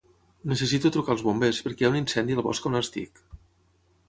Necessito 0.53 0.91
trucar 0.95 1.13
als 1.15 1.21
bombers 1.27 1.59
perquè 1.67 1.85
hi 1.85 1.89
ha 1.91 1.93
un 1.95 2.01
incendi 2.01 2.39
al 2.39 2.45
bosc 2.49 2.69
on 2.71 2.81
estic. 2.81 3.23